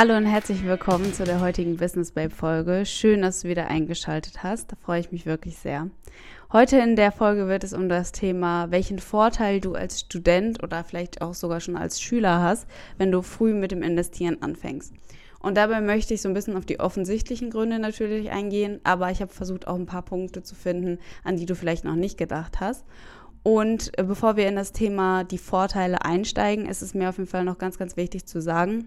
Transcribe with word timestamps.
Hallo 0.00 0.16
und 0.16 0.24
herzlich 0.24 0.64
willkommen 0.64 1.12
zu 1.12 1.24
der 1.24 1.42
heutigen 1.42 1.76
Business 1.76 2.12
Babe 2.12 2.30
Folge. 2.30 2.86
Schön, 2.86 3.20
dass 3.20 3.42
du 3.42 3.48
wieder 3.48 3.66
eingeschaltet 3.66 4.42
hast. 4.42 4.72
Da 4.72 4.76
freue 4.76 4.98
ich 4.98 5.12
mich 5.12 5.26
wirklich 5.26 5.58
sehr. 5.58 5.90
Heute 6.50 6.78
in 6.78 6.96
der 6.96 7.12
Folge 7.12 7.48
wird 7.48 7.64
es 7.64 7.74
um 7.74 7.90
das 7.90 8.10
Thema, 8.10 8.70
welchen 8.70 8.98
Vorteil 8.98 9.60
du 9.60 9.74
als 9.74 10.00
Student 10.00 10.62
oder 10.62 10.84
vielleicht 10.84 11.20
auch 11.20 11.34
sogar 11.34 11.60
schon 11.60 11.76
als 11.76 12.00
Schüler 12.00 12.40
hast, 12.40 12.66
wenn 12.96 13.12
du 13.12 13.20
früh 13.20 13.52
mit 13.52 13.72
dem 13.72 13.82
Investieren 13.82 14.40
anfängst. 14.40 14.94
Und 15.38 15.58
dabei 15.58 15.82
möchte 15.82 16.14
ich 16.14 16.22
so 16.22 16.30
ein 16.30 16.34
bisschen 16.34 16.56
auf 16.56 16.64
die 16.64 16.80
offensichtlichen 16.80 17.50
Gründe 17.50 17.78
natürlich 17.78 18.30
eingehen, 18.30 18.80
aber 18.84 19.10
ich 19.10 19.20
habe 19.20 19.34
versucht 19.34 19.68
auch 19.68 19.76
ein 19.76 19.84
paar 19.84 20.00
Punkte 20.00 20.42
zu 20.42 20.54
finden, 20.54 20.98
an 21.24 21.36
die 21.36 21.44
du 21.44 21.54
vielleicht 21.54 21.84
noch 21.84 21.94
nicht 21.94 22.16
gedacht 22.16 22.58
hast. 22.58 22.86
Und 23.42 23.98
äh, 23.98 24.04
bevor 24.04 24.36
wir 24.36 24.48
in 24.48 24.56
das 24.56 24.72
Thema 24.72 25.24
die 25.24 25.36
Vorteile 25.36 26.06
einsteigen, 26.06 26.64
ist 26.64 26.80
es 26.80 26.94
mir 26.94 27.10
auf 27.10 27.18
jeden 27.18 27.28
Fall 27.28 27.44
noch 27.44 27.58
ganz, 27.58 27.76
ganz 27.76 27.98
wichtig 27.98 28.24
zu 28.24 28.40
sagen, 28.40 28.86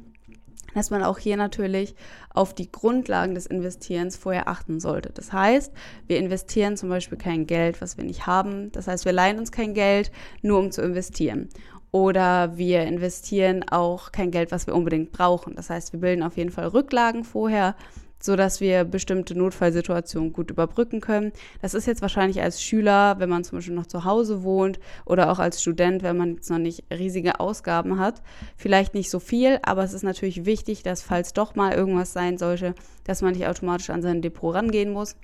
dass 0.74 0.90
man 0.90 1.04
auch 1.04 1.18
hier 1.20 1.38
natürlich 1.38 1.96
auf 2.30 2.54
die 2.54 2.72
Grundlagen 2.72 3.36
des 3.36 3.46
Investierens 3.46 4.16
vorher 4.16 4.48
achten 4.48 4.80
sollte. 4.80 5.10
Das 5.14 5.32
heißt, 5.32 5.72
wir 6.08 6.18
investieren 6.18 6.78
zum 6.78 6.90
Beispiel 6.90 7.18
kein 7.18 7.46
Geld, 7.48 7.82
was 7.82 7.98
wir 7.98 8.04
nicht 8.04 8.28
haben. 8.28 8.72
Das 8.72 8.88
heißt, 8.88 9.06
wir 9.06 9.14
leihen 9.14 9.40
uns 9.40 9.52
kein 9.52 9.74
Geld, 9.74 10.12
nur 10.42 10.60
um 10.60 10.72
zu 10.72 10.82
investieren. 10.82 11.50
Oder 11.92 12.58
wir 12.58 12.84
investieren 12.84 13.64
auch 13.70 14.12
kein 14.12 14.32
Geld, 14.32 14.52
was 14.52 14.66
wir 14.66 14.74
unbedingt 14.74 15.12
brauchen. 15.12 15.56
Das 15.56 15.70
heißt, 15.70 15.94
wir 15.94 16.00
bilden 16.00 16.24
auf 16.24 16.38
jeden 16.38 16.50
Fall 16.50 16.68
Rücklagen 16.68 17.24
vorher, 17.24 17.76
so 18.24 18.38
dass 18.38 18.62
wir 18.62 18.86
bestimmte 18.86 19.38
Notfallsituationen 19.38 20.32
gut 20.32 20.50
überbrücken 20.50 21.02
können. 21.02 21.34
Das 21.62 21.74
ist 21.74 21.88
jetzt 21.88 22.02
wahrscheinlich 22.02 22.42
als 22.42 22.64
Schüler, 22.64 23.20
wenn 23.20 23.30
man 23.30 23.44
zum 23.44 23.58
Beispiel 23.58 23.76
noch 23.76 23.86
zu 23.86 24.06
Hause 24.06 24.44
wohnt 24.44 24.80
oder 25.06 25.30
auch 25.30 25.40
als 25.40 25.62
Student, 25.62 26.04
wenn 26.04 26.16
man 26.16 26.36
jetzt 26.36 26.50
noch 26.50 26.58
nicht 26.58 26.86
riesige 26.90 27.42
Ausgaben 27.42 28.00
hat, 28.00 28.22
vielleicht 28.56 28.94
nicht 28.94 29.10
so 29.10 29.20
viel, 29.20 29.60
aber 29.62 29.84
es 29.84 29.94
ist 29.94 30.04
natürlich 30.04 30.46
wichtig, 30.46 30.84
dass 30.84 31.02
falls 31.02 31.34
doch 31.34 31.56
mal 31.56 31.74
irgendwas 31.74 32.14
sein 32.14 32.38
sollte, 32.38 32.76
dass 33.04 33.22
man 33.22 33.34
nicht 33.34 33.46
automatisch 33.46 33.90
an 33.90 34.02
sein 34.02 34.22
Depot 34.22 34.56
rangehen 34.56 34.94
muss 34.94 35.18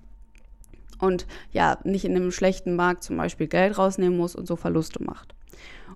und 0.99 1.25
ja, 1.53 1.77
nicht 1.85 2.03
in 2.03 2.17
einem 2.17 2.31
schlechten 2.31 2.75
Markt 2.75 3.03
zum 3.03 3.15
Beispiel 3.15 3.47
Geld 3.47 3.77
rausnehmen 3.77 4.17
muss 4.17 4.35
und 4.35 4.45
so 4.45 4.57
Verluste 4.57 5.01
macht. 5.01 5.33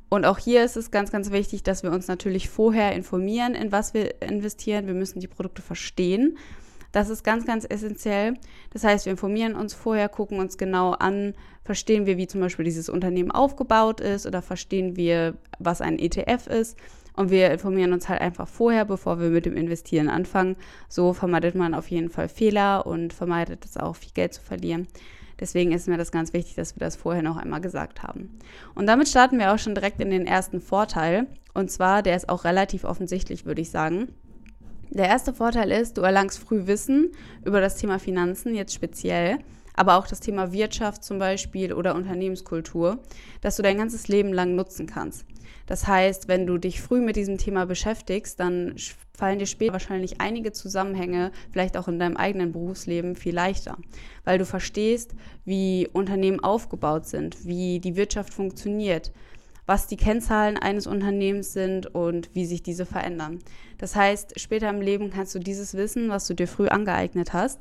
Und 0.08 0.26
auch 0.26 0.38
hier 0.38 0.64
ist 0.64 0.78
es 0.78 0.90
ganz, 0.90 1.12
ganz 1.12 1.32
wichtig, 1.32 1.64
dass 1.64 1.84
wir 1.84 1.92
uns 1.92 2.08
natürlich 2.08 2.48
vorher 2.48 2.94
informieren, 2.94 3.56
in 3.56 3.72
was 3.74 3.94
wir 3.94 4.22
investieren. 4.22 4.88
Wir 4.88 4.94
müssen 4.94 5.20
die 5.20 5.28
Produkte 5.28 5.62
verstehen. 5.62 6.38
Das 6.94 7.10
ist 7.10 7.24
ganz, 7.24 7.46
ganz 7.46 7.66
essentiell. 7.68 8.36
Das 8.70 8.84
heißt, 8.84 9.06
wir 9.06 9.12
informieren 9.12 9.56
uns 9.56 9.74
vorher, 9.74 10.08
gucken 10.08 10.40
uns 10.40 10.58
genau 10.58 10.92
an, 10.92 11.34
verstehen 11.66 12.06
wir, 12.06 12.18
wie 12.18 12.28
zum 12.28 12.40
Beispiel 12.40 12.64
dieses 12.64 12.88
Unternehmen 12.88 13.32
aufgebaut 13.32 14.00
ist 14.00 14.28
oder 14.28 14.42
verstehen 14.42 14.96
wir, 14.96 15.34
was 15.58 15.82
ein 15.82 15.98
ETF 15.98 16.48
ist. 16.48 16.78
Und 17.16 17.32
wir 17.32 17.52
informieren 17.52 17.94
uns 17.94 18.10
halt 18.10 18.22
einfach 18.22 18.48
vorher, 18.48 18.86
bevor 18.86 19.20
wir 19.20 19.30
mit 19.30 19.46
dem 19.46 19.58
Investieren 19.58 20.08
anfangen. 20.08 20.56
So 20.88 21.14
vermeidet 21.14 21.56
man 21.56 21.74
auf 21.74 21.90
jeden 21.90 22.10
Fall 22.10 22.30
Fehler 22.30 22.86
und 22.86 23.12
vermeidet 23.12 23.66
es 23.66 23.76
auch, 23.76 23.96
viel 23.96 24.14
Geld 24.14 24.36
zu 24.36 24.42
verlieren. 24.42 24.88
Deswegen 25.40 25.72
ist 25.72 25.88
mir 25.88 25.98
das 25.98 26.12
ganz 26.12 26.32
wichtig, 26.32 26.56
dass 26.56 26.76
wir 26.76 26.80
das 26.80 26.96
vorher 26.96 27.24
noch 27.24 27.38
einmal 27.38 27.62
gesagt 27.62 28.04
haben. 28.04 28.38
Und 28.76 28.86
damit 28.86 29.10
starten 29.10 29.40
wir 29.40 29.52
auch 29.52 29.60
schon 29.60 29.74
direkt 29.74 30.00
in 30.00 30.12
den 30.12 30.28
ersten 30.28 30.62
Vorteil. 30.62 31.26
Und 31.56 31.72
zwar, 31.72 32.04
der 32.04 32.16
ist 32.16 32.30
auch 32.30 32.44
relativ 32.44 32.84
offensichtlich, 32.84 33.46
würde 33.46 33.62
ich 33.62 33.72
sagen. 33.72 34.10
Der 34.96 35.08
erste 35.08 35.34
Vorteil 35.34 35.72
ist, 35.72 35.98
du 35.98 36.02
erlangst 36.02 36.38
früh 36.38 36.68
Wissen 36.68 37.14
über 37.44 37.60
das 37.62 37.78
Thema 37.78 37.98
Finanzen, 37.98 38.54
jetzt 38.54 38.76
speziell, 38.76 39.40
aber 39.74 39.98
auch 39.98 40.06
das 40.06 40.20
Thema 40.20 40.54
Wirtschaft 40.54 41.04
zum 41.04 41.18
Beispiel 41.18 41.74
oder 41.74 41.96
Unternehmenskultur, 41.96 43.00
dass 43.42 43.56
du 43.56 43.64
dein 43.64 43.80
ganzes 43.80 44.08
Leben 44.08 44.32
lang 44.32 44.54
nutzen 44.54 44.86
kannst. 44.86 45.26
Das 45.66 45.88
heißt, 45.88 46.28
wenn 46.28 46.46
du 46.46 46.60
dich 46.60 46.80
früh 46.80 47.02
mit 47.02 47.16
diesem 47.16 47.40
Thema 47.40 47.66
beschäftigst, 47.66 48.40
dann 48.40 48.76
fallen 49.18 49.40
dir 49.40 49.48
später 49.48 49.74
wahrscheinlich 49.74 50.22
einige 50.22 50.52
Zusammenhänge, 50.52 51.32
vielleicht 51.50 51.76
auch 51.76 51.88
in 51.88 51.98
deinem 51.98 52.18
eigenen 52.18 52.52
Berufsleben, 52.52 53.16
viel 53.16 53.34
leichter, 53.34 53.80
weil 54.26 54.38
du 54.38 54.46
verstehst, 54.46 55.16
wie 55.44 55.90
Unternehmen 55.92 56.40
aufgebaut 56.40 57.08
sind, 57.08 57.48
wie 57.48 57.80
die 57.80 57.96
Wirtschaft 57.96 58.32
funktioniert, 58.32 59.12
was 59.66 59.88
die 59.88 59.98
Kennzahlen 59.98 60.58
eines 60.58 60.88
Unternehmens 60.88 61.54
sind 61.54 61.88
und 61.94 62.30
wie 62.34 62.46
sich 62.46 62.64
diese 62.64 62.86
verändern. 62.86 63.40
Das 63.78 63.96
heißt, 63.96 64.40
später 64.40 64.70
im 64.70 64.82
Leben 64.82 65.10
kannst 65.10 65.34
du 65.36 65.40
dieses 65.40 65.74
Wissen, 65.76 66.10
was 66.10 66.28
du 66.28 66.34
dir 66.34 66.48
früh 66.48 66.68
angeeignet 66.68 67.34
hast, 67.34 67.60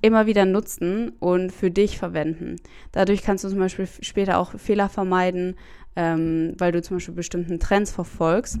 immer 0.00 0.26
wieder 0.26 0.44
nutzen 0.44 1.12
und 1.20 1.52
für 1.52 1.70
dich 1.70 1.98
verwenden. 1.98 2.56
Dadurch 2.92 3.22
kannst 3.22 3.44
du 3.44 3.48
zum 3.48 3.58
Beispiel 3.58 3.88
später 4.00 4.38
auch 4.38 4.58
Fehler 4.58 4.88
vermeiden, 4.88 5.56
ähm, 5.96 6.54
weil 6.56 6.72
du 6.72 6.80
zum 6.80 6.96
Beispiel 6.96 7.14
bestimmten 7.14 7.58
Trends 7.58 7.90
verfolgst. 7.90 8.58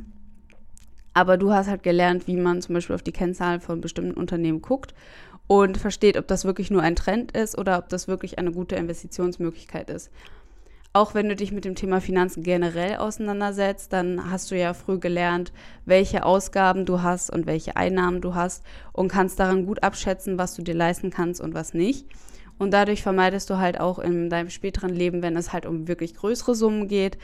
Aber 1.14 1.36
du 1.36 1.52
hast 1.52 1.68
halt 1.68 1.82
gelernt, 1.82 2.26
wie 2.26 2.36
man 2.36 2.60
zum 2.60 2.74
Beispiel 2.74 2.94
auf 2.94 3.02
die 3.02 3.12
Kennzahlen 3.12 3.60
von 3.60 3.80
bestimmten 3.80 4.12
Unternehmen 4.12 4.62
guckt 4.62 4.94
und 5.46 5.78
versteht, 5.78 6.16
ob 6.16 6.28
das 6.28 6.44
wirklich 6.44 6.70
nur 6.70 6.82
ein 6.82 6.96
Trend 6.96 7.32
ist 7.32 7.56
oder 7.56 7.78
ob 7.78 7.88
das 7.88 8.08
wirklich 8.08 8.38
eine 8.38 8.52
gute 8.52 8.76
Investitionsmöglichkeit 8.76 9.90
ist 9.90 10.10
auch 10.92 11.14
wenn 11.14 11.28
du 11.28 11.36
dich 11.36 11.52
mit 11.52 11.64
dem 11.64 11.74
Thema 11.74 12.00
Finanzen 12.00 12.42
generell 12.42 12.96
auseinandersetzt, 12.96 13.92
dann 13.92 14.30
hast 14.30 14.50
du 14.50 14.58
ja 14.58 14.74
früh 14.74 14.98
gelernt, 14.98 15.52
welche 15.84 16.24
Ausgaben 16.24 16.86
du 16.86 17.02
hast 17.02 17.30
und 17.30 17.46
welche 17.46 17.76
Einnahmen 17.76 18.20
du 18.20 18.34
hast 18.34 18.64
und 18.92 19.08
kannst 19.08 19.38
daran 19.38 19.66
gut 19.66 19.82
abschätzen, 19.82 20.38
was 20.38 20.54
du 20.54 20.62
dir 20.62 20.74
leisten 20.74 21.10
kannst 21.10 21.40
und 21.40 21.54
was 21.54 21.74
nicht. 21.74 22.06
Und 22.58 22.72
dadurch 22.72 23.02
vermeidest 23.02 23.48
du 23.50 23.58
halt 23.58 23.78
auch 23.78 23.98
in 23.98 24.30
deinem 24.30 24.50
späteren 24.50 24.90
Leben, 24.90 25.22
wenn 25.22 25.36
es 25.36 25.52
halt 25.52 25.66
um 25.66 25.86
wirklich 25.86 26.14
größere 26.14 26.54
Summen 26.54 26.88
geht, 26.88 27.18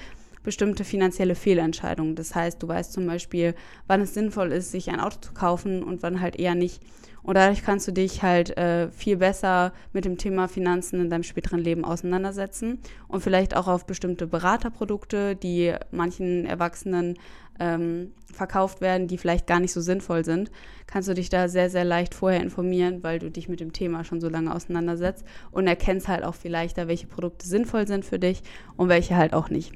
bestimmte 0.44 0.84
finanzielle 0.84 1.34
Fehlentscheidungen. 1.34 2.14
Das 2.14 2.34
heißt, 2.34 2.62
du 2.62 2.68
weißt 2.68 2.92
zum 2.92 3.06
Beispiel, 3.06 3.54
wann 3.88 4.02
es 4.02 4.14
sinnvoll 4.14 4.52
ist, 4.52 4.70
sich 4.70 4.90
ein 4.90 5.00
Auto 5.00 5.18
zu 5.20 5.32
kaufen 5.32 5.82
und 5.82 6.02
wann 6.02 6.20
halt 6.20 6.36
eher 6.36 6.54
nicht. 6.54 6.82
Und 7.24 7.36
dadurch 7.36 7.64
kannst 7.64 7.88
du 7.88 7.92
dich 7.92 8.22
halt 8.22 8.56
äh, 8.58 8.90
viel 8.90 9.16
besser 9.16 9.72
mit 9.94 10.04
dem 10.04 10.18
Thema 10.18 10.46
Finanzen 10.46 11.00
in 11.00 11.08
deinem 11.08 11.22
späteren 11.22 11.58
Leben 11.58 11.84
auseinandersetzen 11.84 12.78
und 13.08 13.22
vielleicht 13.22 13.56
auch 13.56 13.66
auf 13.66 13.86
bestimmte 13.86 14.26
Beraterprodukte, 14.26 15.34
die 15.34 15.74
manchen 15.90 16.44
Erwachsenen 16.44 17.14
ähm, 17.58 18.12
verkauft 18.30 18.82
werden, 18.82 19.08
die 19.08 19.16
vielleicht 19.16 19.46
gar 19.46 19.58
nicht 19.58 19.72
so 19.72 19.80
sinnvoll 19.80 20.24
sind, 20.24 20.50
kannst 20.86 21.08
du 21.08 21.14
dich 21.14 21.30
da 21.30 21.48
sehr, 21.48 21.70
sehr 21.70 21.84
leicht 21.84 22.14
vorher 22.14 22.42
informieren, 22.42 23.02
weil 23.02 23.18
du 23.18 23.30
dich 23.30 23.48
mit 23.48 23.60
dem 23.60 23.72
Thema 23.72 24.04
schon 24.04 24.20
so 24.20 24.28
lange 24.28 24.54
auseinandersetzt 24.54 25.24
und 25.50 25.66
erkennst 25.66 26.08
halt 26.08 26.24
auch 26.24 26.34
viel 26.34 26.50
leichter, 26.50 26.88
welche 26.88 27.06
Produkte 27.06 27.46
sinnvoll 27.46 27.86
sind 27.86 28.04
für 28.04 28.18
dich 28.18 28.42
und 28.76 28.90
welche 28.90 29.16
halt 29.16 29.32
auch 29.32 29.48
nicht. 29.48 29.72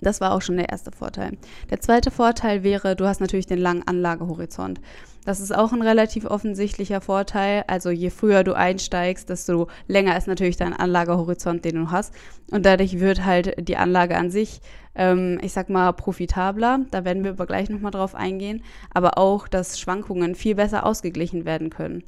Das 0.00 0.20
war 0.20 0.32
auch 0.32 0.42
schon 0.42 0.56
der 0.56 0.70
erste 0.70 0.92
Vorteil. 0.92 1.36
Der 1.70 1.80
zweite 1.80 2.10
Vorteil 2.10 2.62
wäre, 2.62 2.96
du 2.96 3.06
hast 3.06 3.20
natürlich 3.20 3.46
den 3.46 3.58
langen 3.58 3.86
Anlagehorizont. 3.86 4.80
Das 5.24 5.40
ist 5.40 5.54
auch 5.54 5.72
ein 5.72 5.82
relativ 5.82 6.24
offensichtlicher 6.24 7.00
Vorteil. 7.00 7.64
Also 7.66 7.90
je 7.90 8.08
früher 8.10 8.42
du 8.42 8.54
einsteigst, 8.54 9.28
desto 9.28 9.68
länger 9.86 10.16
ist 10.16 10.26
natürlich 10.26 10.56
dein 10.56 10.72
Anlagehorizont, 10.72 11.64
den 11.64 11.74
du 11.74 11.90
hast. 11.90 12.14
Und 12.50 12.64
dadurch 12.64 13.00
wird 13.00 13.24
halt 13.24 13.68
die 13.68 13.76
Anlage 13.76 14.16
an 14.16 14.30
sich, 14.30 14.60
ähm, 14.94 15.38
ich 15.42 15.52
sag 15.52 15.68
mal, 15.68 15.92
profitabler. 15.92 16.80
Da 16.90 17.04
werden 17.04 17.22
wir 17.22 17.32
aber 17.32 17.46
gleich 17.46 17.68
nochmal 17.68 17.90
drauf 17.90 18.14
eingehen. 18.14 18.62
Aber 18.94 19.18
auch, 19.18 19.46
dass 19.46 19.78
Schwankungen 19.78 20.34
viel 20.34 20.54
besser 20.54 20.86
ausgeglichen 20.86 21.44
werden 21.44 21.68
können. 21.68 22.02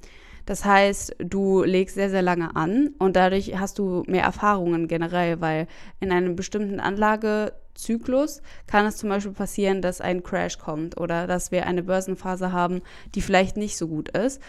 Das 0.46 0.64
heißt, 0.64 1.16
du 1.18 1.62
legst 1.62 1.94
sehr, 1.94 2.10
sehr 2.10 2.22
lange 2.22 2.56
an 2.56 2.90
und 2.98 3.14
dadurch 3.14 3.60
hast 3.60 3.78
du 3.78 4.02
mehr 4.08 4.24
Erfahrungen 4.24 4.88
generell, 4.88 5.40
weil 5.40 5.68
in 6.00 6.10
einem 6.10 6.34
bestimmten 6.34 6.80
Anlagezyklus 7.72 8.42
kann 8.66 8.86
es 8.86 8.96
zum 8.96 9.08
Beispiel 9.08 9.32
passieren, 9.32 9.82
dass 9.82 10.00
ein 10.00 10.22
Crash 10.22 10.58
kommt 10.58 10.98
oder 10.98 11.26
dass 11.26 11.50
wir 11.50 11.66
eine 11.66 11.82
Börsenphase 11.82 12.52
haben, 12.52 12.82
die 13.14 13.22
vielleicht 13.22 13.56
nicht 13.56 13.76
so 13.76 13.88
gut 13.88 14.10
ist. 14.10 14.40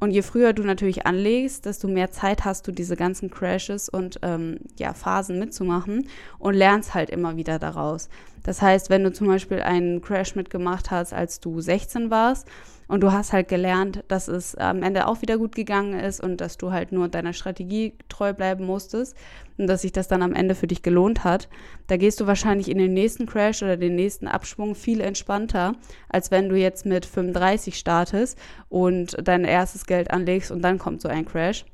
Und 0.00 0.10
je 0.10 0.22
früher 0.22 0.52
du 0.52 0.64
natürlich 0.64 1.06
anlegst, 1.06 1.64
desto 1.64 1.86
mehr 1.86 2.10
Zeit 2.10 2.44
hast 2.44 2.66
du, 2.66 2.72
diese 2.72 2.96
ganzen 2.96 3.30
Crashes 3.30 3.88
und 3.88 4.18
ähm, 4.22 4.58
ja, 4.76 4.94
Phasen 4.94 5.38
mitzumachen 5.38 6.08
und 6.40 6.54
lernst 6.54 6.92
halt 6.92 7.08
immer 7.08 7.36
wieder 7.36 7.60
daraus. 7.60 8.08
Das 8.42 8.60
heißt, 8.60 8.90
wenn 8.90 9.04
du 9.04 9.12
zum 9.12 9.28
Beispiel 9.28 9.60
einen 9.60 10.02
Crash 10.02 10.34
mitgemacht 10.34 10.90
hast, 10.90 11.12
als 11.12 11.38
du 11.38 11.60
16 11.60 12.10
warst, 12.10 12.48
und 12.92 13.00
du 13.00 13.10
hast 13.10 13.32
halt 13.32 13.48
gelernt, 13.48 14.04
dass 14.08 14.28
es 14.28 14.54
am 14.54 14.82
Ende 14.82 15.06
auch 15.06 15.22
wieder 15.22 15.38
gut 15.38 15.54
gegangen 15.54 15.98
ist 15.98 16.22
und 16.22 16.42
dass 16.42 16.58
du 16.58 16.72
halt 16.72 16.92
nur 16.92 17.08
deiner 17.08 17.32
Strategie 17.32 17.94
treu 18.10 18.34
bleiben 18.34 18.66
musstest 18.66 19.16
und 19.56 19.66
dass 19.66 19.80
sich 19.80 19.92
das 19.92 20.08
dann 20.08 20.20
am 20.20 20.34
Ende 20.34 20.54
für 20.54 20.66
dich 20.66 20.82
gelohnt 20.82 21.24
hat. 21.24 21.48
Da 21.86 21.96
gehst 21.96 22.20
du 22.20 22.26
wahrscheinlich 22.26 22.70
in 22.70 22.76
den 22.76 22.92
nächsten 22.92 23.24
Crash 23.24 23.62
oder 23.62 23.78
den 23.78 23.94
nächsten 23.96 24.28
Abschwung 24.28 24.74
viel 24.74 25.00
entspannter, 25.00 25.74
als 26.10 26.30
wenn 26.30 26.50
du 26.50 26.54
jetzt 26.54 26.84
mit 26.84 27.06
35 27.06 27.78
startest 27.78 28.38
und 28.68 29.16
dein 29.26 29.44
erstes 29.44 29.86
Geld 29.86 30.10
anlegst 30.10 30.50
und 30.50 30.60
dann 30.60 30.76
kommt 30.76 31.00
so 31.00 31.08
ein 31.08 31.24
Crash. 31.24 31.64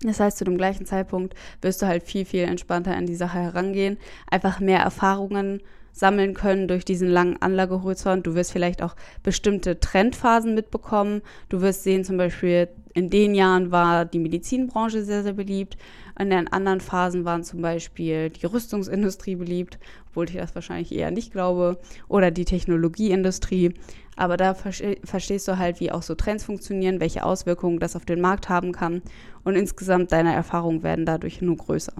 Das 0.00 0.18
heißt, 0.18 0.38
zu 0.38 0.44
dem 0.44 0.56
gleichen 0.56 0.86
Zeitpunkt 0.86 1.34
wirst 1.60 1.82
du 1.82 1.86
halt 1.86 2.04
viel, 2.04 2.24
viel 2.24 2.44
entspannter 2.44 2.96
an 2.96 3.04
die 3.04 3.16
Sache 3.16 3.38
herangehen, 3.38 3.98
einfach 4.30 4.60
mehr 4.60 4.80
Erfahrungen 4.80 5.60
sammeln 5.92 6.34
können 6.34 6.68
durch 6.68 6.84
diesen 6.84 7.08
langen 7.08 7.40
Anlagehorizont. 7.40 8.26
Du 8.26 8.34
wirst 8.34 8.52
vielleicht 8.52 8.82
auch 8.82 8.94
bestimmte 9.22 9.80
Trendphasen 9.80 10.54
mitbekommen. 10.54 11.22
Du 11.48 11.60
wirst 11.60 11.82
sehen, 11.82 12.04
zum 12.04 12.16
Beispiel 12.16 12.68
in 12.94 13.10
den 13.10 13.34
Jahren 13.34 13.70
war 13.70 14.04
die 14.04 14.18
Medizinbranche 14.18 15.04
sehr, 15.04 15.22
sehr 15.22 15.34
beliebt. 15.34 15.76
In 16.18 16.30
den 16.30 16.48
anderen 16.48 16.80
Phasen 16.80 17.24
waren 17.24 17.44
zum 17.44 17.62
Beispiel 17.62 18.30
die 18.30 18.46
Rüstungsindustrie 18.46 19.36
beliebt, 19.36 19.78
obwohl 20.08 20.28
ich 20.28 20.36
das 20.36 20.54
wahrscheinlich 20.54 20.92
eher 20.92 21.10
nicht 21.10 21.32
glaube, 21.32 21.78
oder 22.08 22.30
die 22.30 22.44
Technologieindustrie. 22.44 23.74
Aber 24.16 24.36
da 24.36 24.54
verstehst 24.54 25.46
du 25.46 25.58
halt, 25.58 25.78
wie 25.78 25.92
auch 25.92 26.02
so 26.02 26.16
Trends 26.16 26.42
funktionieren, 26.42 27.00
welche 27.00 27.24
Auswirkungen 27.24 27.78
das 27.78 27.94
auf 27.94 28.04
den 28.04 28.20
Markt 28.20 28.48
haben 28.48 28.72
kann 28.72 29.02
und 29.44 29.54
insgesamt 29.54 30.10
deine 30.10 30.34
Erfahrungen 30.34 30.82
werden 30.82 31.06
dadurch 31.06 31.40
nur 31.40 31.56
größer. 31.56 31.92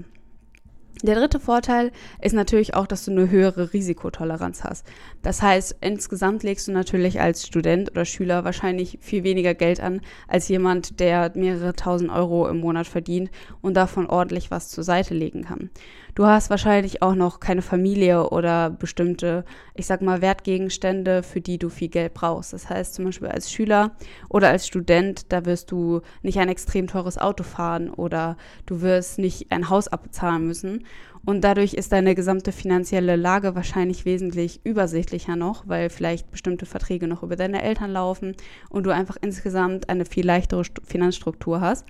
Der 1.02 1.14
dritte 1.14 1.38
Vorteil 1.38 1.92
ist 2.20 2.32
natürlich 2.32 2.74
auch, 2.74 2.88
dass 2.88 3.04
du 3.04 3.12
eine 3.12 3.30
höhere 3.30 3.72
Risikotoleranz 3.72 4.64
hast. 4.64 4.84
Das 5.22 5.42
heißt, 5.42 5.76
insgesamt 5.80 6.42
legst 6.42 6.66
du 6.66 6.72
natürlich 6.72 7.20
als 7.20 7.46
Student 7.46 7.92
oder 7.92 8.04
Schüler 8.04 8.44
wahrscheinlich 8.44 8.98
viel 9.00 9.22
weniger 9.22 9.54
Geld 9.54 9.78
an 9.78 10.00
als 10.26 10.48
jemand, 10.48 10.98
der 10.98 11.30
mehrere 11.36 11.74
tausend 11.74 12.10
Euro 12.10 12.48
im 12.48 12.58
Monat 12.58 12.88
verdient 12.88 13.30
und 13.60 13.74
davon 13.74 14.06
ordentlich 14.06 14.50
was 14.50 14.70
zur 14.70 14.82
Seite 14.82 15.14
legen 15.14 15.44
kann. 15.44 15.70
Du 16.16 16.26
hast 16.26 16.50
wahrscheinlich 16.50 17.00
auch 17.00 17.14
noch 17.14 17.38
keine 17.38 17.62
Familie 17.62 18.30
oder 18.30 18.70
bestimmte, 18.70 19.44
ich 19.74 19.86
sag 19.86 20.02
mal, 20.02 20.20
Wertgegenstände, 20.20 21.22
für 21.22 21.40
die 21.40 21.58
du 21.58 21.68
viel 21.68 21.86
Geld 21.86 22.12
brauchst. 22.14 22.52
Das 22.52 22.68
heißt 22.68 22.94
zum 22.94 23.04
Beispiel 23.04 23.28
als 23.28 23.52
Schüler 23.52 23.92
oder 24.28 24.48
als 24.48 24.66
Student, 24.66 25.32
da 25.32 25.44
wirst 25.44 25.70
du 25.70 26.00
nicht 26.22 26.40
ein 26.40 26.48
extrem 26.48 26.88
teures 26.88 27.18
Auto 27.18 27.44
fahren 27.44 27.88
oder 27.88 28.36
du 28.66 28.80
wirst 28.80 29.20
nicht 29.20 29.52
ein 29.52 29.70
Haus 29.70 29.86
abbezahlen 29.86 30.44
müssen. 30.44 30.84
Und 31.24 31.42
dadurch 31.42 31.74
ist 31.74 31.92
deine 31.92 32.14
gesamte 32.14 32.52
finanzielle 32.52 33.16
Lage 33.16 33.54
wahrscheinlich 33.54 34.04
wesentlich 34.04 34.60
übersichtlicher 34.64 35.36
noch, 35.36 35.66
weil 35.66 35.90
vielleicht 35.90 36.30
bestimmte 36.30 36.66
Verträge 36.66 37.08
noch 37.08 37.22
über 37.22 37.36
deine 37.36 37.62
Eltern 37.62 37.92
laufen 37.92 38.34
und 38.70 38.84
du 38.84 38.90
einfach 38.90 39.16
insgesamt 39.20 39.88
eine 39.88 40.04
viel 40.04 40.24
leichtere 40.24 40.62
Finanzstruktur 40.84 41.60
hast. 41.60 41.86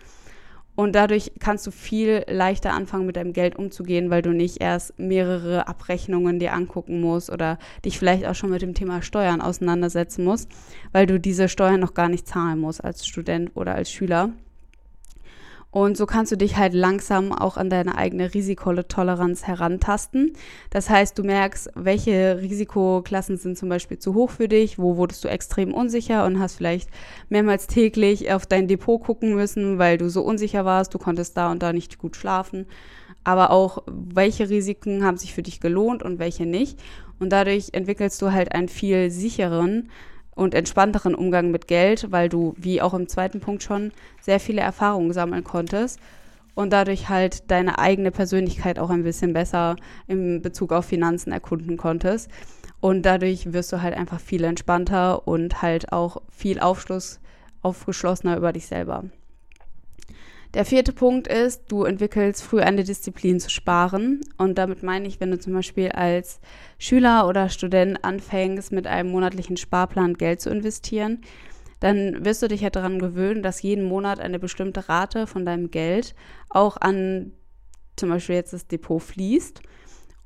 Und 0.79 0.95
dadurch 0.95 1.33
kannst 1.41 1.67
du 1.67 1.73
viel 1.73 2.25
leichter 2.29 2.73
anfangen, 2.73 3.07
mit 3.07 3.17
deinem 3.17 3.33
Geld 3.33 3.57
umzugehen, 3.57 4.11
weil 4.11 4.23
du 4.23 4.31
nicht 4.31 4.61
erst 4.61 4.97
mehrere 4.97 5.67
Abrechnungen 5.67 6.39
dir 6.39 6.53
angucken 6.53 7.01
musst 7.01 7.31
oder 7.31 7.59
dich 7.85 7.99
vielleicht 7.99 8.25
auch 8.25 8.37
schon 8.37 8.51
mit 8.51 8.63
dem 8.63 8.75
Thema 8.75 9.03
Steuern 9.03 9.41
auseinandersetzen 9.41 10.25
musst, 10.25 10.49
weil 10.93 11.07
du 11.07 11.19
diese 11.19 11.49
Steuern 11.49 11.81
noch 11.81 11.95
gar 11.95 12.09
nicht 12.09 12.29
zahlen 12.29 12.61
musst 12.61 12.85
als 12.85 13.09
Student 13.09 13.51
oder 13.57 13.75
als 13.75 13.91
Schüler. 13.91 14.31
Und 15.71 15.99
so 15.99 16.07
kannst 16.07 16.33
du 16.33 16.37
dich 16.37 16.57
halt 16.57 16.73
langsam 16.73 17.31
auch 17.31 17.59
an 17.59 17.69
deine 17.69 17.99
eigene 17.99 18.33
Risikotoleranz 18.33 19.47
herantasten. 19.47 20.33
Das 20.71 20.89
heißt, 20.89 21.19
du 21.19 21.25
merkst, 21.25 21.71
welche 21.75 22.39
Risikoklassen 22.41 23.37
sind 23.37 23.59
zum 23.59 23.69
Beispiel 23.69 23.99
zu 23.99 24.15
hoch 24.15 24.31
für 24.31 24.49
dich, 24.49 24.79
wo 24.79 24.97
wurdest 24.97 25.25
du 25.25 25.29
extrem 25.29 25.75
unsicher 25.75 26.25
und 26.25 26.41
hast 26.41 26.55
vielleicht 26.55 26.89
mehrmals 27.29 27.67
täglich 27.67 28.33
auf 28.33 28.47
dein 28.47 28.67
Depot 28.67 29.03
gucken 29.03 29.35
müssen, 29.35 29.79
weil 29.79 29.99
du 29.99 30.09
so 30.09 30.23
unsicher 30.23 30.65
warst, 30.65 30.95
du 30.95 30.99
konntest 30.99 31.37
da 31.37 31.51
und 31.51 31.63
da 31.63 31.75
nicht 31.75 31.99
gut 31.99 32.17
schlafen. 32.17 32.67
Aber 33.23 33.51
auch, 33.51 33.83
welche 33.87 34.49
Risiken 34.49 35.05
haben 35.05 35.19
sich 35.19 35.35
für 35.35 35.43
dich 35.43 35.61
gelohnt 35.61 36.03
und 36.03 36.19
welche 36.19 36.47
nicht. 36.47 36.81
Und 37.19 37.31
dadurch 37.31 37.71
entwickelst 37.73 38.23
du 38.23 38.33
halt 38.33 38.53
einen 38.53 38.69
viel 38.69 39.11
sicheren 39.11 39.91
und 40.39 40.55
entspannteren 40.55 41.17
Umgang 41.17 41.51
mit 41.51 41.67
Geld, 41.67 42.13
weil 42.13 42.29
du, 42.29 42.55
wie 42.57 42.81
auch 42.81 42.95
im 42.95 43.09
zweiten 43.09 43.41
Punkt 43.41 43.65
schon, 43.65 43.91
sehr 44.21 44.39
viele 44.39 44.61
Erfahrungen 44.61 45.13
sammeln 45.13 45.43
konntest 45.43 45.99
und 46.55 46.73
dadurch 46.73 47.09
halt 47.09 47.51
deine 47.51 47.81
eigene 47.81 48.13
Persönlichkeit 48.13 48.79
auch 48.79 48.91
ein 48.91 49.03
bisschen 49.03 49.33
besser 49.33 49.75
in 50.07 50.41
Bezug 50.41 50.73
auf 50.73 50.85
Finanzen 50.85 51.33
erkunden 51.33 51.77
konntest. 51.77 52.31
Und 52.81 53.03
dadurch 53.03 53.53
wirst 53.53 53.73
du 53.73 53.83
halt 53.83 53.97
einfach 53.97 54.21
viel 54.21 54.45
entspannter 54.45 55.27
und 55.27 55.61
halt 55.61 55.93
auch 55.93 56.23
viel 56.31 56.61
Aufschluss, 56.61 57.19
aufgeschlossener 57.63 58.37
über 58.37 58.53
dich 58.53 58.67
selber. 58.67 59.07
Der 60.59 60.65
vierte 60.65 60.93
Punkt 60.93 61.29
ist, 61.29 61.71
du 61.71 61.85
entwickelst 61.85 62.43
früh 62.43 62.59
eine 62.59 62.83
Disziplin 62.83 63.39
zu 63.39 63.49
sparen. 63.49 64.23
Und 64.39 64.59
damit 64.59 64.83
meine 64.83 65.07
ich, 65.07 65.21
wenn 65.21 65.31
du 65.31 65.39
zum 65.39 65.53
Beispiel 65.53 65.91
als 65.91 66.41
Schüler 66.81 67.29
oder 67.29 67.49
Student 67.49 68.03
anfängst, 68.03 68.73
mit 68.73 68.89
einem 68.89 69.13
monatlichen 69.13 69.57
Sparplan 69.57 70.15
Geld 70.15 70.41
zu 70.41 70.51
investieren, 70.51 71.21
dann 71.79 72.25
wirst 72.25 72.43
du 72.43 72.49
dich 72.49 72.63
ja 72.63 72.71
daran 72.71 72.99
gewöhnen, 72.99 73.45
dass 73.45 73.63
jeden 73.63 73.85
Monat 73.85 74.19
eine 74.19 74.41
bestimmte 74.41 74.89
Rate 74.89 75.29
von 75.29 75.47
deinem 75.47 75.71
Geld 75.71 76.17
auch 76.51 76.77
an 76.77 77.31
zum 77.95 78.09
Beispiel 78.09 78.35
jetzt 78.35 78.53
das 78.53 78.67
Depot 78.67 79.01
fließt 79.01 79.63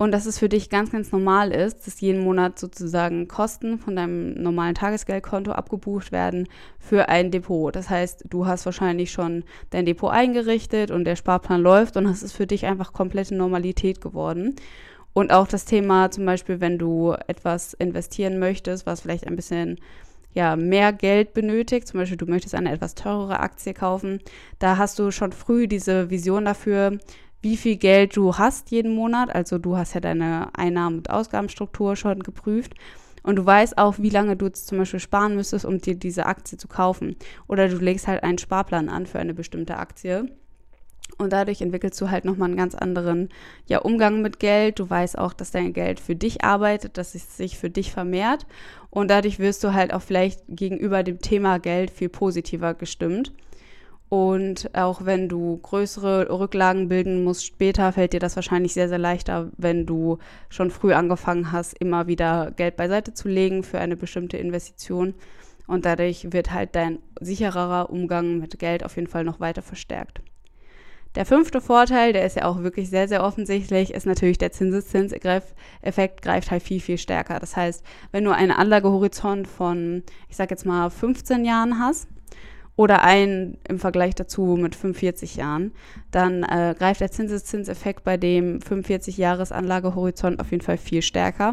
und 0.02 0.10
dass 0.10 0.26
es 0.26 0.36
für 0.36 0.48
dich 0.48 0.68
ganz, 0.68 0.90
ganz 0.90 1.12
normal 1.12 1.52
ist, 1.52 1.86
dass 1.86 2.00
jeden 2.00 2.24
Monat 2.24 2.58
sozusagen 2.58 3.28
Kosten 3.28 3.78
von 3.78 3.94
deinem 3.94 4.34
normalen 4.34 4.74
Tagesgeldkonto 4.74 5.52
abgebucht 5.52 6.10
werden 6.10 6.48
für 6.80 7.08
ein 7.08 7.30
Depot. 7.30 7.74
Das 7.74 7.88
heißt, 7.88 8.24
du 8.28 8.46
hast 8.46 8.66
wahrscheinlich 8.66 9.12
schon 9.12 9.44
dein 9.70 9.86
Depot 9.86 10.10
eingerichtet 10.10 10.90
und 10.90 11.04
der 11.04 11.14
Sparplan 11.14 11.60
läuft 11.60 11.96
und 11.96 12.02
das 12.02 12.24
ist 12.24 12.32
für 12.32 12.48
dich 12.48 12.66
einfach 12.66 12.92
komplette 12.92 13.36
Normalität 13.36 14.00
geworden. 14.00 14.56
Und 15.12 15.32
auch 15.32 15.46
das 15.46 15.66
Thema 15.66 16.10
zum 16.10 16.26
Beispiel, 16.26 16.60
wenn 16.60 16.78
du 16.78 17.14
etwas 17.28 17.72
investieren 17.74 18.40
möchtest, 18.40 18.86
was 18.86 19.02
vielleicht 19.02 19.28
ein 19.28 19.36
bisschen 19.36 19.78
ja, 20.34 20.56
mehr 20.56 20.92
Geld 20.92 21.32
benötigt, 21.32 21.86
zum 21.86 22.00
Beispiel 22.00 22.16
du 22.16 22.26
möchtest 22.26 22.56
eine 22.56 22.72
etwas 22.72 22.96
teurere 22.96 23.38
Aktie 23.38 23.72
kaufen, 23.72 24.18
da 24.58 24.78
hast 24.78 24.98
du 24.98 25.12
schon 25.12 25.30
früh 25.30 25.68
diese 25.68 26.10
Vision 26.10 26.44
dafür, 26.44 26.98
wie 27.42 27.56
viel 27.56 27.76
Geld 27.76 28.16
du 28.16 28.38
hast 28.38 28.70
jeden 28.70 28.94
Monat. 28.94 29.34
Also 29.34 29.58
du 29.58 29.76
hast 29.76 29.94
ja 29.94 30.00
deine 30.00 30.48
Einnahmen- 30.56 30.98
und 30.98 31.10
Ausgabenstruktur 31.10 31.96
schon 31.96 32.20
geprüft. 32.20 32.74
Und 33.24 33.36
du 33.36 33.46
weißt 33.46 33.78
auch, 33.78 33.98
wie 33.98 34.10
lange 34.10 34.36
du 34.36 34.50
zum 34.50 34.78
Beispiel 34.78 35.00
sparen 35.00 35.36
müsstest, 35.36 35.64
um 35.64 35.80
dir 35.80 35.94
diese 35.94 36.26
Aktie 36.26 36.58
zu 36.58 36.68
kaufen. 36.68 37.16
Oder 37.46 37.68
du 37.68 37.76
legst 37.76 38.08
halt 38.08 38.22
einen 38.22 38.38
Sparplan 38.38 38.88
an 38.88 39.06
für 39.06 39.18
eine 39.18 39.34
bestimmte 39.34 39.76
Aktie. 39.76 40.28
Und 41.18 41.32
dadurch 41.32 41.60
entwickelst 41.60 42.00
du 42.00 42.10
halt 42.10 42.24
nochmal 42.24 42.48
einen 42.48 42.56
ganz 42.56 42.74
anderen 42.74 43.28
ja, 43.66 43.78
Umgang 43.78 44.22
mit 44.22 44.38
Geld. 44.38 44.78
Du 44.78 44.88
weißt 44.88 45.18
auch, 45.18 45.32
dass 45.32 45.50
dein 45.50 45.72
Geld 45.72 46.00
für 46.00 46.16
dich 46.16 46.44
arbeitet, 46.44 46.96
dass 46.96 47.14
es 47.14 47.36
sich 47.36 47.58
für 47.58 47.70
dich 47.70 47.92
vermehrt. 47.92 48.46
Und 48.90 49.10
dadurch 49.10 49.38
wirst 49.38 49.62
du 49.62 49.72
halt 49.72 49.92
auch 49.92 50.02
vielleicht 50.02 50.42
gegenüber 50.48 51.02
dem 51.02 51.20
Thema 51.20 51.58
Geld 51.58 51.90
viel 51.90 52.08
positiver 52.08 52.74
gestimmt. 52.74 53.32
Und 54.12 54.68
auch 54.74 55.06
wenn 55.06 55.30
du 55.30 55.56
größere 55.56 56.28
Rücklagen 56.38 56.90
bilden 56.90 57.24
musst 57.24 57.46
später, 57.46 57.90
fällt 57.92 58.12
dir 58.12 58.20
das 58.20 58.36
wahrscheinlich 58.36 58.74
sehr, 58.74 58.90
sehr 58.90 58.98
leichter, 58.98 59.48
wenn 59.56 59.86
du 59.86 60.18
schon 60.50 60.70
früh 60.70 60.92
angefangen 60.92 61.50
hast, 61.50 61.72
immer 61.80 62.08
wieder 62.08 62.50
Geld 62.54 62.76
beiseite 62.76 63.14
zu 63.14 63.28
legen 63.28 63.62
für 63.62 63.78
eine 63.78 63.96
bestimmte 63.96 64.36
Investition. 64.36 65.14
Und 65.66 65.86
dadurch 65.86 66.30
wird 66.30 66.52
halt 66.52 66.76
dein 66.76 66.98
sichererer 67.22 67.88
Umgang 67.88 68.36
mit 68.36 68.58
Geld 68.58 68.84
auf 68.84 68.96
jeden 68.96 69.08
Fall 69.08 69.24
noch 69.24 69.40
weiter 69.40 69.62
verstärkt. 69.62 70.20
Der 71.14 71.24
fünfte 71.24 71.62
Vorteil, 71.62 72.12
der 72.12 72.26
ist 72.26 72.36
ja 72.36 72.44
auch 72.44 72.62
wirklich 72.62 72.90
sehr, 72.90 73.08
sehr 73.08 73.24
offensichtlich, 73.24 73.94
ist 73.94 74.04
natürlich 74.04 74.36
der 74.36 74.52
Zinseszinseffekt 74.52 76.20
greift 76.20 76.50
halt 76.50 76.62
viel, 76.62 76.80
viel 76.80 76.98
stärker. 76.98 77.40
Das 77.40 77.56
heißt, 77.56 77.82
wenn 78.10 78.24
du 78.24 78.34
einen 78.34 78.52
Anlagehorizont 78.52 79.48
von, 79.48 80.02
ich 80.28 80.36
sag 80.36 80.50
jetzt 80.50 80.66
mal, 80.66 80.90
15 80.90 81.46
Jahren 81.46 81.78
hast, 81.78 82.08
oder 82.82 83.04
ein 83.04 83.56
im 83.68 83.78
Vergleich 83.78 84.16
dazu 84.16 84.58
mit 84.60 84.74
45 84.74 85.36
Jahren, 85.36 85.70
dann 86.10 86.42
äh, 86.42 86.74
greift 86.76 87.00
der 87.00 87.12
Zinseszinseffekt 87.12 88.02
bei 88.02 88.16
dem 88.16 88.60
45 88.60 89.16
Jahres 89.16 89.52
Anlagehorizont 89.52 90.40
auf 90.40 90.50
jeden 90.50 90.64
Fall 90.64 90.78
viel 90.78 91.00
stärker. 91.00 91.52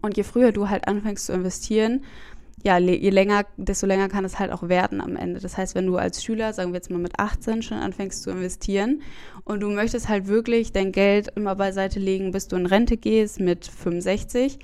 Und 0.00 0.16
je 0.16 0.22
früher 0.22 0.52
du 0.52 0.68
halt 0.68 0.86
anfängst 0.86 1.26
zu 1.26 1.32
investieren, 1.32 2.04
ja, 2.62 2.78
je 2.78 3.10
länger, 3.10 3.46
desto 3.56 3.86
länger 3.86 4.08
kann 4.08 4.24
es 4.24 4.38
halt 4.38 4.52
auch 4.52 4.68
werden 4.68 5.00
am 5.00 5.16
Ende. 5.16 5.40
Das 5.40 5.56
heißt, 5.56 5.74
wenn 5.74 5.86
du 5.86 5.96
als 5.96 6.22
Schüler, 6.22 6.52
sagen 6.52 6.70
wir 6.70 6.76
jetzt 6.76 6.90
mal 6.90 6.98
mit 6.98 7.18
18 7.18 7.62
schon 7.62 7.78
anfängst 7.78 8.22
zu 8.22 8.30
investieren 8.30 9.02
und 9.44 9.60
du 9.60 9.70
möchtest 9.70 10.08
halt 10.08 10.28
wirklich 10.28 10.70
dein 10.72 10.92
Geld 10.92 11.32
immer 11.34 11.56
beiseite 11.56 11.98
legen, 11.98 12.30
bis 12.30 12.46
du 12.46 12.54
in 12.54 12.66
Rente 12.66 12.96
gehst 12.96 13.40
mit 13.40 13.66
65, 13.66 14.58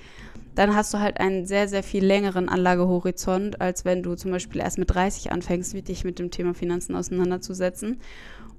dann 0.54 0.75
hast 0.75 0.94
du 0.94 1.00
halt 1.00 1.18
einen 1.18 1.46
sehr, 1.46 1.68
sehr 1.68 1.82
viel 1.82 2.04
längeren 2.04 2.49
Anlagehorizont, 2.49 3.61
als 3.61 3.84
wenn 3.84 4.02
du 4.02 4.14
zum 4.14 4.30
Beispiel 4.30 4.61
erst 4.61 4.78
mit 4.78 4.94
30 4.94 5.32
anfängst, 5.32 5.75
dich 5.88 6.04
mit 6.04 6.18
dem 6.18 6.30
Thema 6.30 6.54
Finanzen 6.54 6.94
auseinanderzusetzen. 6.94 8.00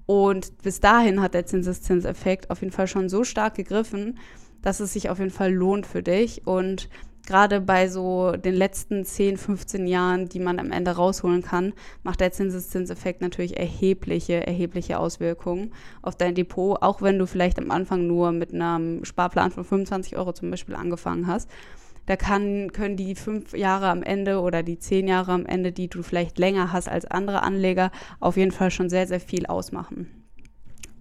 Und 0.05 0.61
bis 0.61 0.79
dahin 0.79 1.21
hat 1.21 1.33
der 1.33 1.45
Zinseszinseffekt 1.45 2.49
auf 2.49 2.61
jeden 2.61 2.73
Fall 2.73 2.87
schon 2.87 3.09
so 3.09 3.23
stark 3.23 3.55
gegriffen, 3.55 4.19
dass 4.61 4.79
es 4.79 4.93
sich 4.93 5.09
auf 5.09 5.19
jeden 5.19 5.31
Fall 5.31 5.53
lohnt 5.53 5.85
für 5.85 6.03
dich. 6.03 6.45
Und 6.45 6.89
gerade 7.25 7.61
bei 7.61 7.87
so 7.87 8.33
den 8.33 8.53
letzten 8.53 9.03
10, 9.03 9.37
15 9.37 9.87
Jahren, 9.87 10.27
die 10.27 10.39
man 10.39 10.59
am 10.59 10.71
Ende 10.71 10.91
rausholen 10.91 11.41
kann, 11.41 11.73
macht 12.03 12.19
der 12.19 12.31
Zinseszinseffekt 12.31 13.21
natürlich 13.21 13.57
erhebliche, 13.57 14.45
erhebliche 14.45 14.99
Auswirkungen 14.99 15.73
auf 16.01 16.15
dein 16.15 16.35
Depot, 16.35 16.77
auch 16.81 17.01
wenn 17.01 17.17
du 17.17 17.25
vielleicht 17.25 17.57
am 17.57 17.71
Anfang 17.71 18.05
nur 18.05 18.31
mit 18.31 18.53
einem 18.53 19.05
Sparplan 19.05 19.51
von 19.51 19.63
25 19.63 20.17
Euro 20.17 20.33
zum 20.33 20.51
Beispiel 20.51 20.75
angefangen 20.75 21.25
hast 21.25 21.49
da 22.05 22.15
kann, 22.15 22.71
können 22.71 22.97
die 22.97 23.15
fünf 23.15 23.53
Jahre 23.53 23.89
am 23.89 24.03
Ende 24.03 24.39
oder 24.41 24.63
die 24.63 24.79
zehn 24.79 25.07
Jahre 25.07 25.31
am 25.31 25.45
Ende, 25.45 25.71
die 25.71 25.87
du 25.87 26.03
vielleicht 26.03 26.37
länger 26.37 26.71
hast 26.71 26.89
als 26.89 27.05
andere 27.05 27.43
Anleger, 27.43 27.91
auf 28.19 28.37
jeden 28.37 28.51
Fall 28.51 28.71
schon 28.71 28.89
sehr, 28.89 29.07
sehr 29.07 29.19
viel 29.19 29.45
ausmachen. 29.45 30.24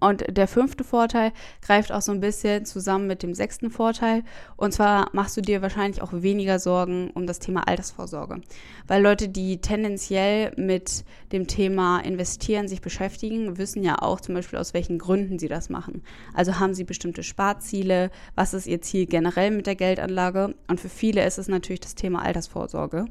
Und 0.05 0.23
der 0.29 0.47
fünfte 0.47 0.83
Vorteil 0.83 1.31
greift 1.63 1.91
auch 1.91 2.01
so 2.03 2.11
ein 2.11 2.19
bisschen 2.19 2.63
zusammen 2.63 3.07
mit 3.07 3.23
dem 3.23 3.33
sechsten 3.33 3.71
Vorteil. 3.71 4.21
Und 4.55 4.71
zwar 4.71 5.09
machst 5.13 5.35
du 5.35 5.41
dir 5.41 5.63
wahrscheinlich 5.63 6.03
auch 6.03 6.11
weniger 6.13 6.59
Sorgen 6.59 7.09
um 7.15 7.25
das 7.25 7.39
Thema 7.39 7.67
Altersvorsorge. 7.67 8.41
Weil 8.85 9.01
Leute, 9.01 9.29
die 9.29 9.61
tendenziell 9.61 10.51
mit 10.57 11.05
dem 11.31 11.47
Thema 11.47 12.01
Investieren 12.01 12.67
sich 12.67 12.81
beschäftigen, 12.81 13.57
wissen 13.57 13.81
ja 13.81 13.99
auch 13.99 14.21
zum 14.21 14.35
Beispiel, 14.35 14.59
aus 14.59 14.75
welchen 14.75 14.99
Gründen 14.99 15.39
sie 15.39 15.47
das 15.47 15.69
machen. 15.69 16.03
Also 16.35 16.59
haben 16.59 16.75
sie 16.75 16.83
bestimmte 16.83 17.23
Sparziele? 17.23 18.11
Was 18.35 18.53
ist 18.53 18.67
ihr 18.67 18.83
Ziel 18.83 19.07
generell 19.07 19.49
mit 19.49 19.65
der 19.65 19.75
Geldanlage? 19.75 20.53
Und 20.67 20.79
für 20.79 20.89
viele 20.89 21.25
ist 21.25 21.39
es 21.39 21.47
natürlich 21.47 21.79
das 21.79 21.95
Thema 21.95 22.21
Altersvorsorge. 22.21 23.05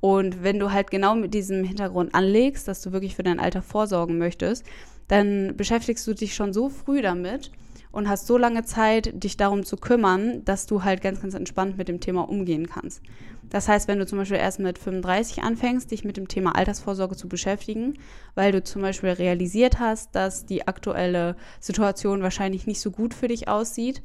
Und 0.00 0.42
wenn 0.42 0.58
du 0.58 0.70
halt 0.70 0.90
genau 0.90 1.14
mit 1.14 1.32
diesem 1.32 1.64
Hintergrund 1.64 2.14
anlegst, 2.14 2.68
dass 2.68 2.82
du 2.82 2.92
wirklich 2.92 3.16
für 3.16 3.22
dein 3.22 3.40
Alter 3.40 3.62
vorsorgen 3.62 4.18
möchtest, 4.18 4.66
dann 5.08 5.56
beschäftigst 5.56 6.06
du 6.06 6.14
dich 6.14 6.34
schon 6.34 6.52
so 6.52 6.68
früh 6.68 7.02
damit 7.02 7.50
und 7.92 8.08
hast 8.08 8.26
so 8.26 8.36
lange 8.36 8.64
Zeit, 8.64 9.22
dich 9.22 9.36
darum 9.36 9.64
zu 9.64 9.76
kümmern, 9.76 10.44
dass 10.44 10.66
du 10.66 10.84
halt 10.84 11.00
ganz, 11.00 11.22
ganz 11.22 11.34
entspannt 11.34 11.78
mit 11.78 11.88
dem 11.88 12.00
Thema 12.00 12.28
umgehen 12.28 12.68
kannst. 12.68 13.00
Das 13.48 13.68
heißt, 13.68 13.88
wenn 13.88 13.98
du 13.98 14.06
zum 14.06 14.18
Beispiel 14.18 14.38
erst 14.38 14.58
mit 14.58 14.78
35 14.78 15.42
anfängst, 15.42 15.90
dich 15.90 16.04
mit 16.04 16.16
dem 16.16 16.28
Thema 16.28 16.56
Altersvorsorge 16.56 17.16
zu 17.16 17.28
beschäftigen, 17.28 17.94
weil 18.34 18.52
du 18.52 18.62
zum 18.62 18.82
Beispiel 18.82 19.10
realisiert 19.10 19.78
hast, 19.78 20.14
dass 20.14 20.46
die 20.46 20.66
aktuelle 20.66 21.36
Situation 21.60 22.22
wahrscheinlich 22.22 22.66
nicht 22.66 22.80
so 22.80 22.90
gut 22.90 23.14
für 23.14 23.28
dich 23.28 23.48
aussieht, 23.48 24.02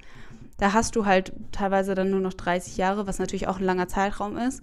da 0.58 0.74
hast 0.74 0.96
du 0.96 1.08
halt 1.08 1.34
teilweise 1.52 1.96
dann 1.96 2.12
nur 2.12 2.20
noch 2.20 2.36
30 2.36 2.78
Jahre, 2.78 3.08
was 3.08 3.18
natürlich 3.18 3.48
auch 3.48 3.58
ein 3.58 3.66
langer 3.66 3.88
Zeitraum 3.88 4.38
ist. 4.38 4.62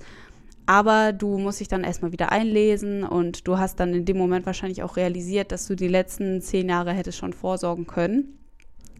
Aber 0.68 1.14
du 1.14 1.38
musst 1.38 1.60
dich 1.60 1.68
dann 1.68 1.82
erstmal 1.82 2.12
wieder 2.12 2.30
einlesen 2.30 3.02
und 3.02 3.48
du 3.48 3.56
hast 3.56 3.80
dann 3.80 3.94
in 3.94 4.04
dem 4.04 4.18
Moment 4.18 4.44
wahrscheinlich 4.44 4.82
auch 4.82 4.98
realisiert, 4.98 5.50
dass 5.50 5.66
du 5.66 5.75
die 5.75 5.88
letzten 5.88 6.42
zehn 6.42 6.68
Jahre 6.68 6.92
hättest 6.92 7.16
schon 7.16 7.32
vorsorgen 7.32 7.87
können 7.87 8.38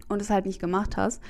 und 0.07 0.19
es 0.19 0.31
halt 0.31 0.47
nicht 0.47 0.59
gemacht 0.59 0.97
hast. 0.97 1.21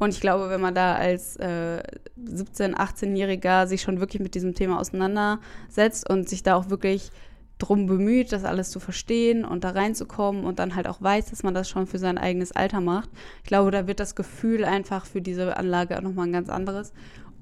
Und 0.00 0.12
ich 0.12 0.20
glaube, 0.20 0.50
wenn 0.50 0.60
man 0.60 0.74
da 0.74 0.96
als 0.96 1.36
äh, 1.36 1.80
17-, 2.20 2.74
18-Jähriger 2.74 3.68
sich 3.68 3.82
schon 3.82 4.00
wirklich 4.00 4.20
mit 4.20 4.34
diesem 4.34 4.54
Thema 4.54 4.80
auseinandersetzt 4.80 6.10
und 6.10 6.28
sich 6.28 6.42
da 6.42 6.56
auch 6.56 6.70
wirklich 6.70 7.12
drum 7.58 7.86
bemüht, 7.86 8.32
das 8.32 8.44
alles 8.44 8.70
zu 8.70 8.80
verstehen 8.80 9.44
und 9.44 9.62
da 9.62 9.70
reinzukommen 9.70 10.44
und 10.44 10.58
dann 10.58 10.74
halt 10.74 10.88
auch 10.88 11.00
weiß, 11.00 11.26
dass 11.26 11.44
man 11.44 11.54
das 11.54 11.68
schon 11.68 11.86
für 11.86 12.00
sein 12.00 12.18
eigenes 12.18 12.50
Alter 12.50 12.80
macht. 12.80 13.10
Ich 13.44 13.48
glaube, 13.48 13.70
da 13.70 13.86
wird 13.86 14.00
das 14.00 14.16
Gefühl 14.16 14.64
einfach 14.64 15.06
für 15.06 15.22
diese 15.22 15.56
Anlage 15.56 15.96
auch 15.96 16.02
nochmal 16.02 16.26
ein 16.26 16.32
ganz 16.32 16.48
anderes 16.48 16.92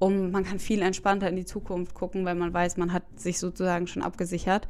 um 0.02 0.32
man 0.32 0.42
kann 0.42 0.58
viel 0.58 0.82
entspannter 0.82 1.28
in 1.28 1.36
die 1.36 1.44
Zukunft 1.44 1.94
gucken, 1.94 2.24
weil 2.24 2.34
man 2.34 2.52
weiß, 2.52 2.76
man 2.76 2.92
hat 2.92 3.04
sich 3.14 3.38
sozusagen 3.38 3.86
schon 3.86 4.02
abgesichert. 4.02 4.66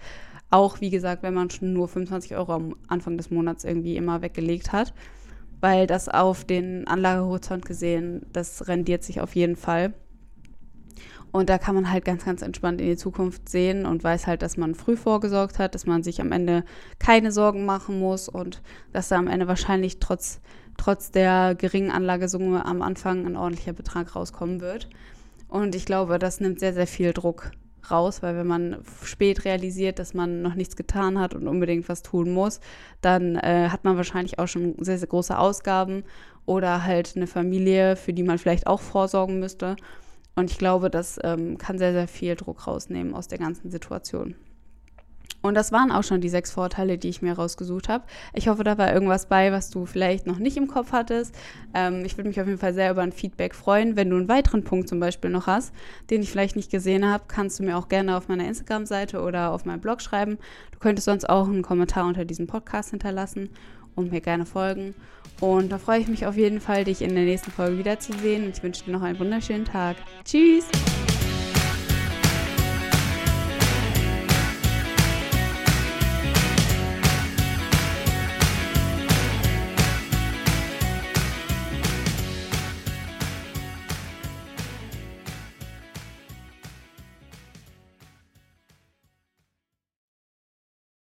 Auch 0.51 0.83
wie 0.83 0.91
gesagt, 0.91 1.23
wenn 1.23 1.33
man 1.33 1.49
schon 1.49 1.73
nur 1.73 1.89
25 1.89 2.37
Euro 2.37 2.53
am 2.53 2.77
Anfang 2.89 3.17
des 3.17 3.31
Monats 3.31 3.65
irgendwie 3.65 3.97
immer 3.97 4.21
weggelegt 4.21 4.73
hat, 4.73 4.93
weil 5.63 5.87
das 5.87 6.11
auf 6.11 6.45
den 6.45 6.87
Anlagehorizont 6.87 7.65
gesehen, 7.65 8.27
das 8.35 8.69
rendiert 8.69 9.05
sich 9.05 9.23
auf 9.23 9.35
jeden 9.35 9.57
Fall. 9.57 9.95
Und 11.31 11.49
da 11.49 11.57
kann 11.57 11.75
man 11.75 11.91
halt 11.91 12.05
ganz, 12.05 12.27
ganz 12.27 12.43
entspannt 12.43 12.83
in 12.83 12.89
die 12.89 12.97
Zukunft 12.99 13.49
sehen 13.49 13.87
und 13.87 14.05
weiß 14.05 14.27
halt, 14.27 14.43
dass 14.43 14.59
man 14.59 14.75
früh 14.75 14.99
vorgesorgt 14.99 15.59
hat, 15.59 15.75
dass 15.75 15.87
man 15.87 16.03
sich 16.03 16.21
am 16.21 16.31
Ende 16.31 16.63
keine 16.99 17.33
Sorgen 17.33 17.65
machen 17.65 17.99
muss 17.99 18.29
und 18.29 18.61
dass 18.93 19.09
da 19.09 19.17
am 19.17 19.29
Ende 19.29 19.49
wahrscheinlich 19.49 19.99
trotz, 19.99 20.43
trotz 20.77 21.11
der 21.11 21.55
geringen 21.55 21.91
Anlagesumme 21.91 22.67
am 22.67 22.83
Anfang 22.83 23.25
ein 23.25 23.37
ordentlicher 23.39 23.73
Betrag 23.73 24.15
rauskommen 24.15 24.61
wird. 24.61 24.91
Und 25.53 25.75
ich 25.75 25.85
glaube, 25.85 26.19
das 26.19 26.41
nimmt 26.41 26.61
sehr, 26.61 26.73
sehr 26.73 26.87
viel 26.87 27.13
Druck 27.13 27.51
raus, 27.91 28.23
weil 28.23 28.35
wenn 28.37 28.47
man 28.47 28.79
spät 29.05 29.45
realisiert, 29.45 29.99
dass 29.99 30.15
man 30.15 30.41
noch 30.41 30.55
nichts 30.55 30.77
getan 30.77 31.19
hat 31.19 31.35
und 31.35 31.47
unbedingt 31.47 31.91
was 31.91 32.03
tun 32.03 32.33
muss, 32.33 32.61
dann 33.03 33.37
äh, 33.37 33.69
hat 33.69 33.85
man 33.85 33.99
wahrscheinlich 33.99 34.39
auch 34.39 34.49
schon 34.49 34.77
sehr, 34.79 34.97
sehr 34.97 35.09
große 35.09 35.37
Ausgaben 35.39 36.05
oder 36.47 36.85
halt 36.85 37.13
eine 37.17 37.27
Familie, 37.27 37.97
für 37.97 38.15
die 38.15 38.23
man 38.23 38.39
vielleicht 38.39 38.67
auch 38.67 38.81
vorsorgen 38.81 39.41
müsste. 39.41 39.77
Und 40.37 40.51
ich 40.51 40.57
glaube, 40.57 40.89
das 40.89 41.19
ähm, 41.23 41.59
kann 41.59 41.77
sehr, 41.77 41.93
sehr 41.93 42.09
viel 42.09 42.35
Druck 42.35 42.67
rausnehmen 42.67 43.13
aus 43.13 43.29
der 43.29 43.37
ganzen 43.37 43.71
Situation. 43.71 44.35
Und 45.43 45.55
das 45.55 45.73
waren 45.73 45.91
auch 45.91 46.05
schon 46.05 46.21
die 46.21 46.29
sechs 46.29 46.53
Vorteile, 46.53 46.99
die 46.99 47.09
ich 47.09 47.21
mir 47.21 47.35
rausgesucht 47.35 47.89
habe. 47.89 48.05
Ich 48.33 48.49
hoffe, 48.49 48.65
da 48.65 48.79
war 48.79 48.93
irgendwas 48.93 49.27
bei, 49.27 49.53
was 49.53 49.71
du 49.71 49.87
vielleicht 49.87 50.27
noch 50.27 50.39
nicht 50.39 50.57
im 50.57 50.69
Kopf 50.69 50.93
hattest. 50.93 51.35
Ähm, 51.75 52.05
ich 52.05 52.17
würde 52.17 52.29
mich 52.29 52.41
auf 52.41 52.47
jeden 52.47 52.59
Fall 52.59 52.75
sehr 52.75 52.91
über 52.91 53.03
ein 53.03 53.13
Feedback 53.13 53.55
freuen. 53.55 53.97
Wenn 53.97 54.09
du 54.09 54.17
einen 54.17 54.29
weiteren 54.29 54.65
Punkt 54.65 54.89
zum 54.89 55.01
Beispiel 55.01 55.31
noch 55.31 55.47
hast, 55.47 55.75
den 56.11 56.23
ich 56.23 56.31
vielleicht 56.31 56.57
nicht 56.57 56.71
gesehen 56.71 57.11
habe, 57.11 57.25
kannst 57.27 57.59
du 57.59 57.65
mir 57.65 57.77
auch 57.77 57.89
gerne 57.89 58.17
auf 58.17 58.29
meiner 58.29 58.47
Instagram-Seite 58.47 59.21
oder 59.21 59.51
auf 59.51 59.65
meinem 59.65 59.81
Blog 59.81 60.01
schreiben. 60.01 60.39
Du 60.71 60.79
könntest 60.79 61.07
sonst 61.07 61.29
auch 61.29 61.49
einen 61.49 61.63
Kommentar 61.63 62.07
unter 62.07 62.25
diesem 62.25 62.47
Podcast 62.47 62.91
hinterlassen 62.91 63.51
und 63.95 64.13
mir 64.13 64.21
gerne 64.21 64.47
folgen. 64.47 64.95
Und 65.41 65.73
da 65.73 65.79
freue 65.79 66.01
ich 66.01 66.09
mich 66.09 66.27
auf 66.27 66.37
jeden 66.37 66.61
Fall, 66.61 66.85
dich 66.85 67.03
in 67.03 67.15
der 67.15 67.25
nächsten 67.25 67.51
Folge 67.51 67.79
wiederzusehen. 67.79 68.45
Und 68.45 68.57
ich 68.57 68.63
wünsche 68.63 68.85
dir 68.85 68.93
noch 68.93 69.03
einen 69.03 69.19
wunderschönen 69.19 69.65
Tag. 69.65 69.97
Tschüss! 70.25 70.67